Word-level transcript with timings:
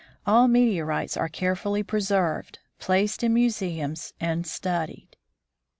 All 0.25 0.47
meteorites 0.47 1.15
are 1.15 1.29
carefully 1.29 1.83
preserved, 1.83 2.57
placed 2.79 3.21
in 3.21 3.35
museums, 3.35 4.15
and 4.19 4.47
studied. 4.47 5.15